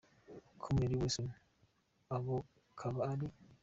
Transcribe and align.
com 0.61 0.73
Nelly 0.77 0.97
Wilson 1.01 1.27
abo 2.15 2.35
kaba 2.79 2.99
ari:. 3.11 3.27